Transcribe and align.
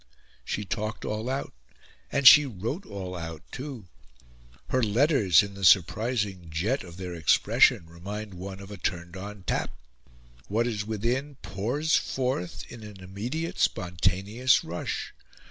She 0.43 0.65
talked 0.65 1.05
all 1.05 1.29
out; 1.29 1.53
and 2.11 2.27
she 2.27 2.47
wrote 2.47 2.87
all 2.87 3.15
out, 3.15 3.43
too. 3.51 3.85
Her 4.69 4.81
letters, 4.81 5.43
in 5.43 5.53
the 5.53 5.63
surprising 5.63 6.47
jet 6.49 6.83
of 6.83 6.97
their 6.97 7.13
expression, 7.13 7.85
remind 7.87 8.33
one 8.33 8.59
of 8.61 8.71
a 8.71 8.77
turned 8.77 9.15
on 9.15 9.43
tap. 9.43 9.69
What 10.47 10.65
is 10.65 10.87
within 10.87 11.35
pours 11.43 11.97
forth 11.97 12.63
in 12.71 12.81
an 12.81 12.99
immediate, 13.03 13.59
spontaneous 13.59 14.63
rush. 14.63 15.13